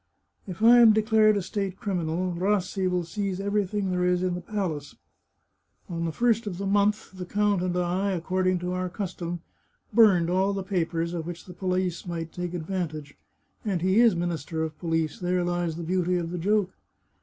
[0.47, 4.33] "If I am declared a state criminal, Rassi will seize every thing there is in
[4.33, 4.95] the palace.
[5.89, 9.41] On the first of the month, the count and I, according to our custom,
[9.93, 13.15] burned all the papers of which the police might take advantage—
[13.63, 16.71] and he is Minister of PoHce; there lies the beauty of the joke.